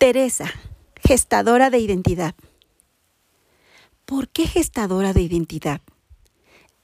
[0.00, 0.50] Teresa,
[0.96, 2.34] gestadora de identidad.
[4.06, 5.82] ¿Por qué gestadora de identidad?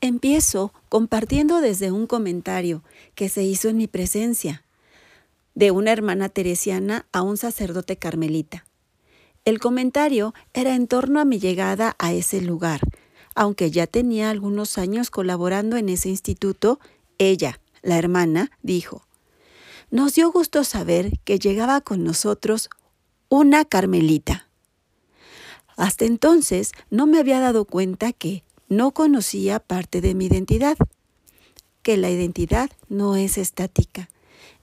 [0.02, 2.82] Empiezo compartiendo desde un comentario
[3.14, 4.64] que se hizo en mi presencia
[5.54, 8.66] de una hermana teresiana a un sacerdote carmelita.
[9.46, 12.82] El comentario era en torno a mi llegada a ese lugar.
[13.34, 16.80] Aunque ya tenía algunos años colaborando en ese instituto,
[17.16, 19.06] ella, la hermana, dijo,
[19.90, 22.68] nos dio gusto saber que llegaba con nosotros
[23.28, 24.48] una carmelita.
[25.76, 30.76] Hasta entonces no me había dado cuenta que no conocía parte de mi identidad,
[31.82, 34.08] que la identidad no es estática,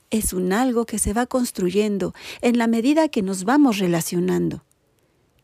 [0.09, 4.63] es un algo que se va construyendo en la medida que nos vamos relacionando.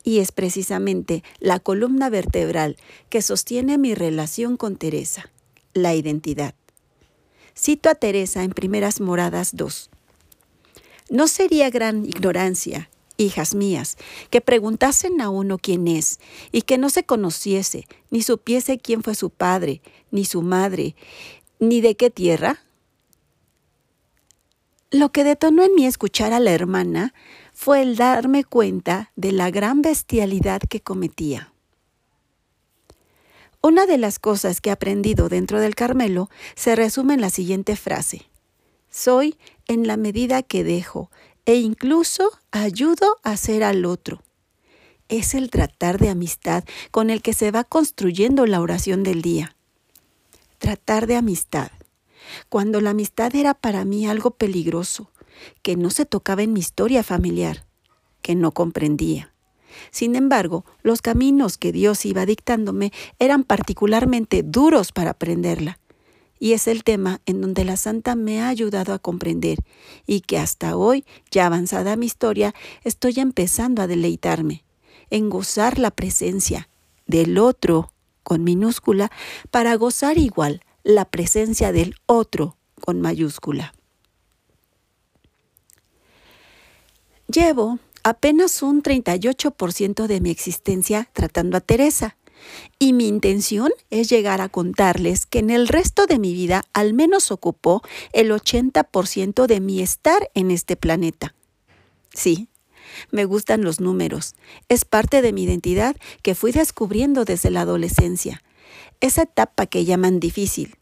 [0.03, 2.77] Y es precisamente la columna vertebral
[3.09, 5.29] que sostiene mi relación con Teresa,
[5.73, 6.55] la identidad.
[7.57, 9.89] Cito a Teresa en Primeras Moradas 2.
[11.09, 13.97] No sería gran ignorancia hijas mías,
[14.29, 16.19] que preguntasen a uno quién es,
[16.51, 20.95] y que no se conociese, ni supiese quién fue su padre, ni su madre,
[21.59, 22.63] ni de qué tierra?
[24.91, 27.13] Lo que detonó en mí escuchar a la hermana
[27.53, 31.53] fue el darme cuenta de la gran bestialidad que cometía.
[33.61, 37.75] Una de las cosas que he aprendido dentro del Carmelo se resume en la siguiente
[37.75, 38.29] frase.
[38.89, 41.11] Soy en la medida que dejo,
[41.45, 44.21] e incluso ayudo a ser al otro.
[45.07, 49.55] Es el tratar de amistad con el que se va construyendo la oración del día.
[50.59, 51.71] Tratar de amistad.
[52.49, 55.11] Cuando la amistad era para mí algo peligroso,
[55.63, 57.65] que no se tocaba en mi historia familiar,
[58.21, 59.33] que no comprendía.
[59.91, 65.79] Sin embargo, los caminos que Dios iba dictándome eran particularmente duros para aprenderla
[66.39, 69.59] y es el tema en donde la santa me ha ayudado a comprender
[70.07, 74.63] y que hasta hoy, ya avanzada mi historia, estoy empezando a deleitarme,
[75.09, 76.69] en gozar la presencia
[77.05, 77.91] del otro
[78.23, 79.11] con minúscula
[79.51, 83.73] para gozar igual la presencia del otro con mayúscula.
[87.27, 92.17] Llevo apenas un 38% de mi existencia tratando a Teresa
[92.79, 96.93] y mi intención es llegar a contarles que en el resto de mi vida al
[96.93, 97.81] menos ocupó
[98.13, 101.35] el 80% de mi estar en este planeta.
[102.13, 102.49] Sí,
[103.11, 104.35] me gustan los números.
[104.67, 108.43] Es parte de mi identidad que fui descubriendo desde la adolescencia.
[108.99, 110.75] Esa etapa que llaman difícil.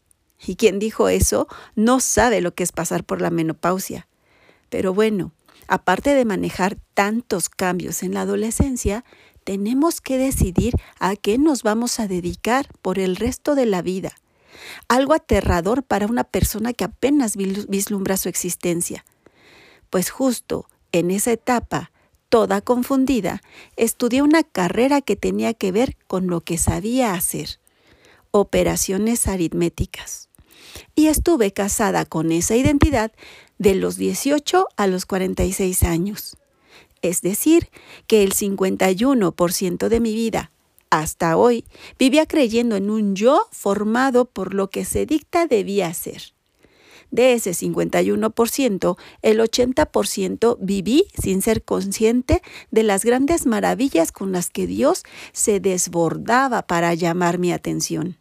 [0.46, 4.06] Y quien dijo eso no sabe lo que es pasar por la menopausia.
[4.70, 5.32] Pero bueno,
[5.66, 9.04] aparte de manejar tantos cambios en la adolescencia,
[9.48, 14.12] tenemos que decidir a qué nos vamos a dedicar por el resto de la vida.
[14.88, 19.06] Algo aterrador para una persona que apenas vislumbra su existencia.
[19.88, 21.92] Pues justo en esa etapa,
[22.28, 23.40] toda confundida,
[23.78, 27.58] estudié una carrera que tenía que ver con lo que sabía hacer,
[28.32, 30.28] operaciones aritméticas.
[30.94, 33.12] Y estuve casada con esa identidad
[33.56, 36.37] de los 18 a los 46 años.
[37.02, 37.68] Es decir,
[38.06, 40.50] que el 51% de mi vida
[40.90, 41.64] hasta hoy
[41.98, 46.32] vivía creyendo en un yo formado por lo que se dicta debía ser.
[47.10, 54.50] De ese 51%, el 80% viví sin ser consciente de las grandes maravillas con las
[54.50, 58.16] que Dios se desbordaba para llamar mi atención.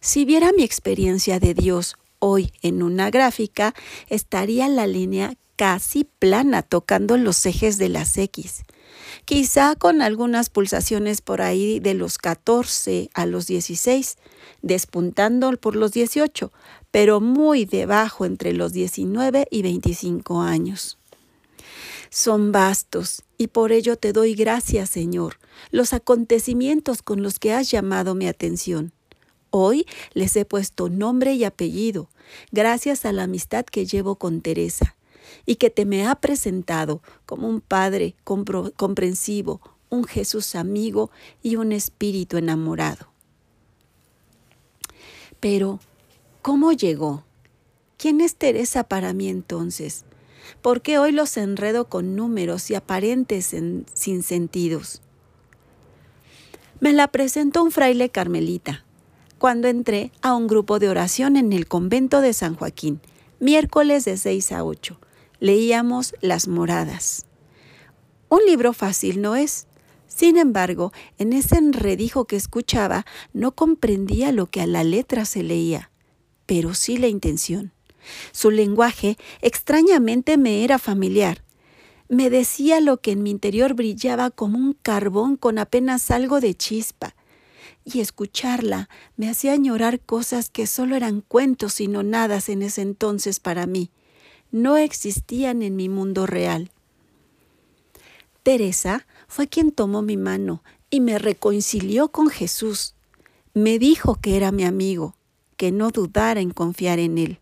[0.00, 3.74] Si viera mi experiencia de Dios hoy en una gráfica,
[4.08, 8.64] estaría la línea casi plana, tocando los ejes de las X.
[9.24, 14.16] Quizá con algunas pulsaciones por ahí de los 14 a los 16,
[14.62, 16.50] despuntando por los 18,
[16.90, 20.98] pero muy debajo entre los 19 y 25 años.
[22.10, 25.38] Son vastos y por ello te doy gracias, Señor,
[25.70, 28.90] los acontecimientos con los que has llamado mi atención.
[29.50, 32.10] Hoy les he puesto nombre y apellido,
[32.50, 34.96] gracias a la amistad que llevo con Teresa
[35.46, 39.60] y que te me ha presentado como un Padre comprensivo,
[39.90, 41.10] un Jesús amigo
[41.42, 43.12] y un Espíritu enamorado.
[45.40, 45.80] Pero,
[46.40, 47.24] ¿cómo llegó?
[47.98, 50.04] ¿Quién es Teresa para mí entonces?
[50.60, 55.02] ¿Por qué hoy los enredo con números y aparentes sin sentidos?
[56.80, 58.84] Me la presentó un fraile carmelita
[59.38, 63.00] cuando entré a un grupo de oración en el convento de San Joaquín,
[63.40, 64.98] miércoles de 6 a 8
[65.42, 67.26] leíamos Las Moradas.
[68.28, 69.66] Un libro fácil no es.
[70.06, 75.42] Sin embargo, en ese enredijo que escuchaba no comprendía lo que a la letra se
[75.42, 75.90] leía,
[76.46, 77.72] pero sí la intención.
[78.30, 81.42] Su lenguaje extrañamente me era familiar.
[82.08, 86.54] Me decía lo que en mi interior brillaba como un carbón con apenas algo de
[86.54, 87.16] chispa.
[87.84, 92.82] Y escucharla me hacía añorar cosas que solo eran cuentos y no nadas en ese
[92.82, 93.90] entonces para mí.
[94.52, 96.70] No existían en mi mundo real.
[98.42, 102.94] Teresa fue quien tomó mi mano y me reconcilió con Jesús.
[103.54, 105.16] Me dijo que era mi amigo,
[105.56, 107.40] que no dudara en confiar en él,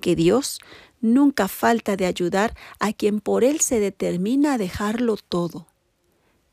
[0.00, 0.58] que Dios
[1.02, 5.66] nunca falta de ayudar a quien por él se determina a dejarlo todo.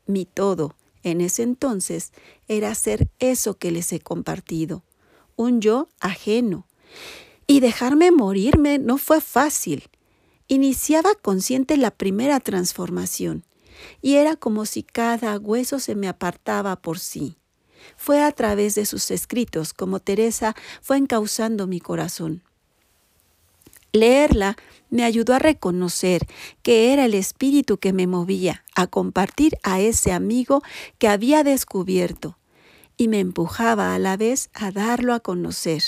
[0.06, 2.12] Mi todo en ese entonces
[2.48, 4.82] era ser eso que les he compartido,
[5.36, 6.66] un yo ajeno.
[7.50, 9.90] Y dejarme morirme no fue fácil.
[10.46, 13.44] Iniciaba consciente la primera transformación,
[14.00, 17.38] y era como si cada hueso se me apartaba por sí.
[17.96, 22.44] Fue a través de sus escritos como Teresa fue encauzando mi corazón.
[23.92, 24.56] Leerla
[24.88, 26.28] me ayudó a reconocer
[26.62, 30.62] que era el espíritu que me movía a compartir a ese amigo
[30.98, 32.38] que había descubierto
[32.96, 35.82] y me empujaba a la vez a darlo a conocer,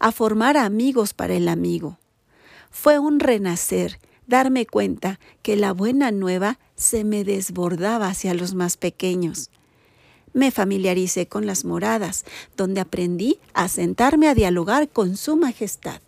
[0.00, 1.98] a formar amigos para el amigo.
[2.70, 8.76] Fue un renacer, darme cuenta que la buena nueva se me desbordaba hacia los más
[8.76, 9.50] pequeños.
[10.32, 12.24] Me familiaricé con las moradas,
[12.56, 16.00] donde aprendí a sentarme a dialogar con su majestad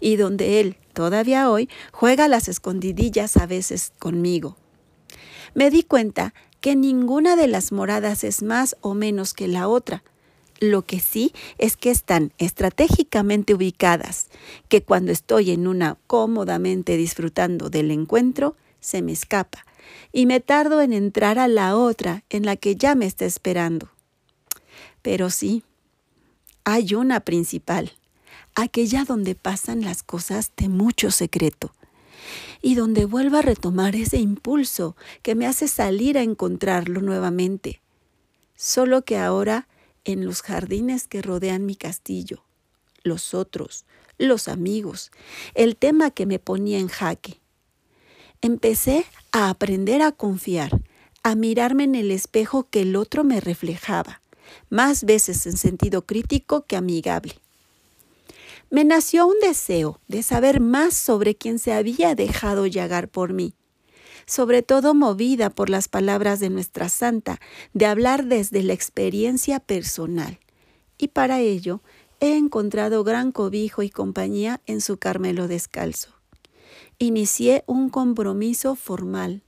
[0.00, 4.56] y donde él, todavía hoy, juega las escondidillas a veces conmigo.
[5.54, 10.02] Me di cuenta que ninguna de las moradas es más o menos que la otra.
[10.60, 14.28] Lo que sí es que están estratégicamente ubicadas,
[14.68, 19.64] que cuando estoy en una cómodamente disfrutando del encuentro, se me escapa,
[20.12, 23.90] y me tardo en entrar a la otra en la que ya me está esperando.
[25.02, 25.64] Pero sí,
[26.64, 27.92] hay una principal,
[28.54, 31.74] aquella donde pasan las cosas de mucho secreto
[32.62, 37.82] y donde vuelvo a retomar ese impulso que me hace salir a encontrarlo nuevamente,
[38.56, 39.68] solo que ahora
[40.04, 42.44] en los jardines que rodean mi castillo,
[43.02, 43.84] los otros,
[44.18, 45.10] los amigos,
[45.54, 47.40] el tema que me ponía en jaque.
[48.40, 50.80] Empecé a aprender a confiar,
[51.22, 54.22] a mirarme en el espejo que el otro me reflejaba,
[54.68, 57.40] más veces en sentido crítico que amigable
[58.74, 63.54] me nació un deseo de saber más sobre quien se había dejado llagar por mí,
[64.26, 67.40] sobre todo movida por las palabras de nuestra santa,
[67.72, 70.38] de hablar desde la experiencia personal.
[70.98, 71.80] Y para ello
[72.20, 76.10] he encontrado gran cobijo y compañía en su Carmelo descalzo.
[76.98, 79.42] Inicié un compromiso formal,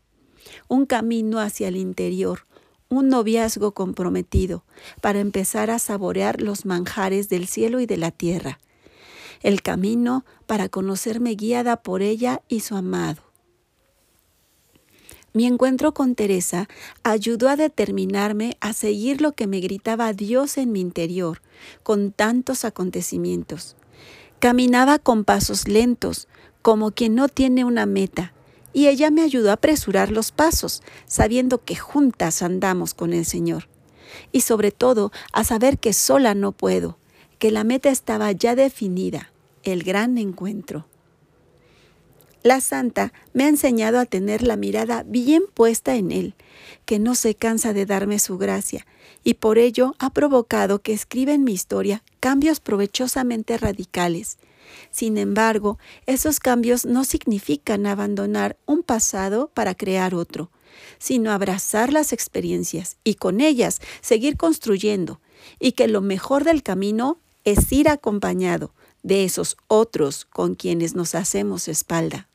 [0.69, 2.47] un camino hacia el interior,
[2.89, 4.65] un noviazgo comprometido,
[5.01, 8.59] para empezar a saborear los manjares del cielo y de la tierra,
[9.43, 13.26] el camino para conocerme guiada por ella y su amado.
[15.37, 16.67] Mi encuentro con Teresa
[17.03, 21.43] ayudó a determinarme a seguir lo que me gritaba Dios en mi interior,
[21.83, 23.77] con tantos acontecimientos.
[24.39, 26.27] Caminaba con pasos lentos,
[26.63, 28.33] como quien no tiene una meta,
[28.73, 33.69] y ella me ayudó a apresurar los pasos, sabiendo que juntas andamos con el Señor.
[34.33, 36.97] Y sobre todo a saber que sola no puedo,
[37.39, 39.33] que la meta estaba ya definida,
[39.65, 40.87] el gran encuentro.
[42.47, 46.37] La santa me ha enseñado a tener la mirada bien puesta en Él,
[46.85, 48.87] que no se cansa de darme su gracia,
[49.25, 54.39] y por ello ha provocado que escriba en mi historia cambios provechosamente radicales.
[54.93, 60.53] Sin embargo, esos cambios no significan abandonar un pasado para crear otro,
[60.99, 65.21] sino abrazar las experiencias y con ellas seguir construyendo,
[65.59, 68.73] y que lo mejor del camino es ir acompañado
[69.03, 72.29] de esos otros con quienes nos hacemos espalda.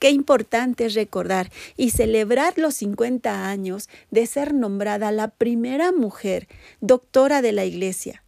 [0.00, 6.48] Qué importante es recordar y celebrar los 50 años de ser nombrada la primera mujer
[6.80, 8.24] doctora de la Iglesia.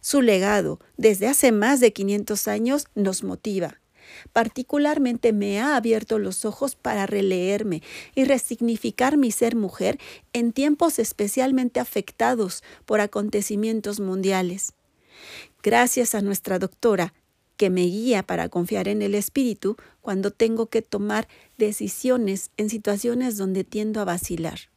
[0.00, 3.80] Su legado, desde hace más de 500 años, nos motiva.
[4.32, 7.82] Particularmente me ha abierto los ojos para releerme
[8.14, 9.98] y resignificar mi ser mujer
[10.32, 14.74] en tiempos especialmente afectados por acontecimientos mundiales.
[15.62, 17.14] Gracias a nuestra doctora,
[17.60, 23.36] que me guía para confiar en el espíritu cuando tengo que tomar decisiones en situaciones
[23.36, 24.70] donde tiendo a vacilar.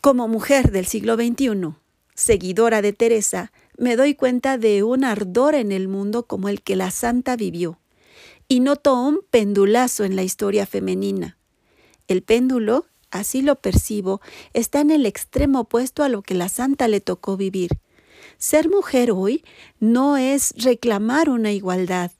[0.00, 1.74] Como mujer del siglo XXI,
[2.14, 6.76] seguidora de Teresa, me doy cuenta de un ardor en el mundo como el que
[6.76, 7.80] la santa vivió,
[8.46, 11.38] y noto un pendulazo en la historia femenina.
[12.06, 14.20] El péndulo, así lo percibo,
[14.52, 17.80] está en el extremo opuesto a lo que la santa le tocó vivir,
[18.44, 19.42] ser mujer hoy
[19.80, 22.12] no es reclamar una igualdad,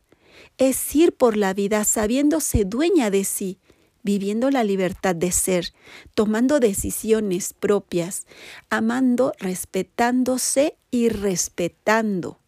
[0.57, 3.59] es ir por la vida sabiéndose dueña de sí,
[4.03, 5.75] viviendo la libertad de ser,
[6.15, 8.27] tomando decisiones propias,
[8.71, 12.39] amando, respetándose y respetando.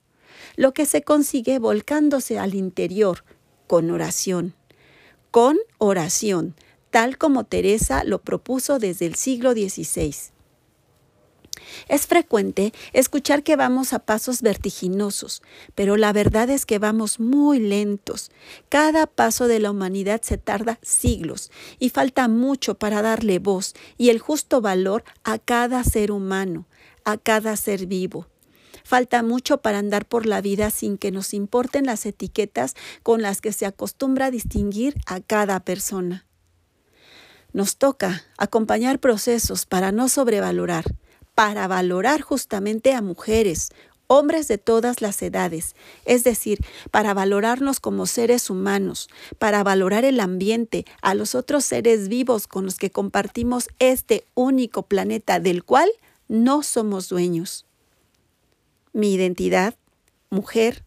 [0.57, 3.25] Lo que se consigue volcándose al interior
[3.67, 4.55] con oración.
[5.31, 6.55] Con oración,
[6.89, 10.36] tal como Teresa lo propuso desde el siglo XVI.
[11.89, 15.43] Es frecuente escuchar que vamos a pasos vertiginosos,
[15.75, 18.31] pero la verdad es que vamos muy lentos.
[18.69, 24.11] Cada paso de la humanidad se tarda siglos y falta mucho para darle voz y
[24.11, 26.67] el justo valor a cada ser humano,
[27.05, 28.27] a cada ser vivo.
[28.87, 33.41] Falta mucho para andar por la vida sin que nos importen las etiquetas con las
[33.41, 36.25] que se acostumbra distinguir a cada persona.
[37.53, 40.85] Nos toca acompañar procesos para no sobrevalorar,
[41.37, 43.69] para valorar justamente a mujeres,
[44.07, 45.77] hombres de todas las edades,
[46.07, 52.09] es decir, para valorarnos como seres humanos, para valorar el ambiente, a los otros seres
[52.09, 55.91] vivos con los que compartimos este único planeta del cual
[56.27, 57.67] no somos dueños.
[58.95, 59.75] Mi identidad,
[60.31, 60.85] mujer,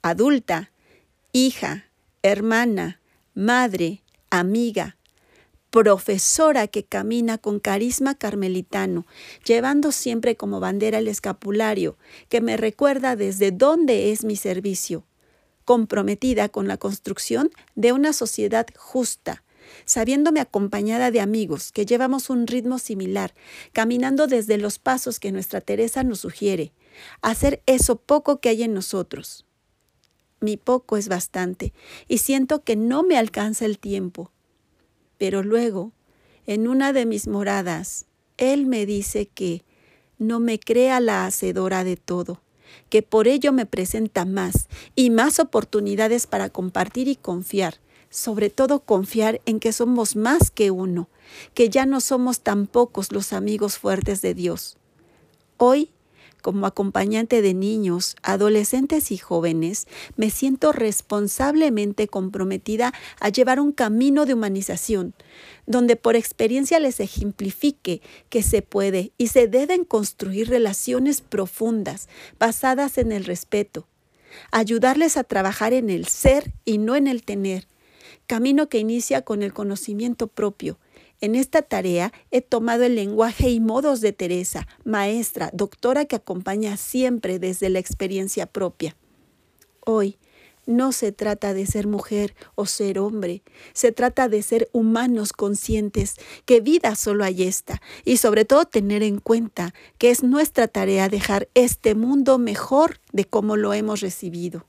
[0.00, 0.70] adulta,
[1.32, 1.84] hija,
[2.22, 2.98] hermana,
[3.34, 4.96] madre, amiga,
[5.72, 9.06] profesora que camina con carisma carmelitano,
[9.42, 11.96] llevando siempre como bandera el escapulario,
[12.28, 15.06] que me recuerda desde dónde es mi servicio,
[15.64, 19.44] comprometida con la construcción de una sociedad justa,
[19.86, 23.34] sabiéndome acompañada de amigos que llevamos un ritmo similar,
[23.72, 26.74] caminando desde los pasos que nuestra Teresa nos sugiere,
[27.22, 29.46] hacer eso poco que hay en nosotros.
[30.38, 31.72] Mi poco es bastante,
[32.08, 34.32] y siento que no me alcanza el tiempo,
[35.22, 35.92] pero luego,
[36.48, 38.06] en una de mis moradas,
[38.38, 39.62] Él me dice que
[40.18, 42.42] no me crea la hacedora de todo,
[42.88, 47.76] que por ello me presenta más y más oportunidades para compartir y confiar,
[48.10, 51.08] sobre todo confiar en que somos más que uno,
[51.54, 54.76] que ya no somos tan pocos los amigos fuertes de Dios.
[55.56, 55.92] Hoy
[56.42, 64.26] como acompañante de niños, adolescentes y jóvenes, me siento responsablemente comprometida a llevar un camino
[64.26, 65.14] de humanización,
[65.66, 72.08] donde por experiencia les ejemplifique que se puede y se deben construir relaciones profundas,
[72.38, 73.86] basadas en el respeto,
[74.50, 77.68] ayudarles a trabajar en el ser y no en el tener,
[78.26, 80.78] camino que inicia con el conocimiento propio,
[81.22, 86.76] en esta tarea he tomado el lenguaje y modos de Teresa, maestra, doctora que acompaña
[86.76, 88.96] siempre desde la experiencia propia.
[89.80, 90.18] Hoy
[90.66, 96.16] no se trata de ser mujer o ser hombre, se trata de ser humanos conscientes
[96.44, 101.08] que vida solo hay esta y sobre todo tener en cuenta que es nuestra tarea
[101.08, 104.66] dejar este mundo mejor de como lo hemos recibido.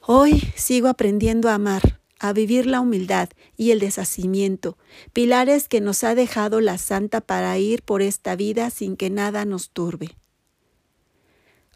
[0.00, 4.76] Hoy sigo aprendiendo a amar, a vivir la humildad y el deshacimiento,
[5.12, 9.44] pilares que nos ha dejado la Santa para ir por esta vida sin que nada
[9.44, 10.16] nos turbe.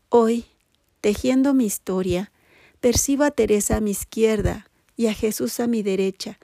[0.09, 0.45] Hoy,
[1.01, 2.33] tejiendo mi historia,
[2.81, 6.39] percibo a Teresa a mi izquierda y a Jesús a mi derecha,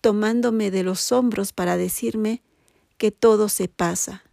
[0.00, 2.42] tomándome de los hombros para decirme
[2.98, 4.24] que todo se pasa,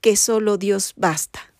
[0.00, 1.53] que solo Dios basta.